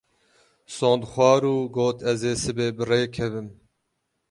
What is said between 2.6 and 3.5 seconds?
bi rê kevim.